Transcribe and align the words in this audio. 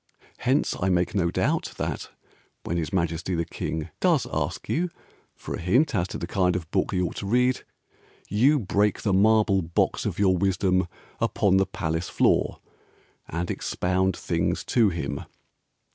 Hence 0.39 0.75
(I 0.79 0.89
make 0.89 1.13
no 1.13 1.29
doubt) 1.29 1.75
That 1.77 2.09
when 2.63 2.75
his 2.75 2.91
Majesty 2.91 3.35
the 3.35 3.45
King 3.45 3.91
Does 3.99 4.25
ask 4.33 4.67
you 4.67 4.89
for 5.35 5.53
a 5.53 5.59
hint 5.61 5.93
as 5.93 6.07
to 6.07 6.17
the 6.17 6.25
kind 6.25 6.55
of 6.55 6.71
book 6.71 6.91
he 6.91 6.99
ought 6.99 7.17
to 7.17 7.27
read 7.27 7.63
You 8.27 8.57
break 8.57 9.03
the 9.03 9.13
marble 9.13 9.61
box 9.61 10.07
of 10.07 10.17
your 10.17 10.35
wisdom 10.35 10.87
Upon 11.19 11.57
the 11.57 11.67
palace 11.67 12.09
floor 12.09 12.57
And 13.29 13.51
expound 13.51 14.17
things 14.17 14.63
to 14.63 14.89
him. 14.89 15.23